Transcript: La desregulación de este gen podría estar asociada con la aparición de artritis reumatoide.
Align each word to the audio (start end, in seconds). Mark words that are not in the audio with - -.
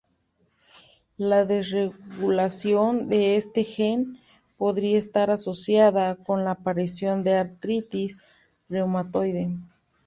La 1.19 1.45
desregulación 1.45 3.07
de 3.07 3.35
este 3.37 3.63
gen 3.65 4.19
podría 4.57 4.97
estar 4.97 5.29
asociada 5.29 6.15
con 6.15 6.43
la 6.43 6.53
aparición 6.53 7.21
de 7.23 7.35
artritis 7.37 8.19
reumatoide. 8.67 9.51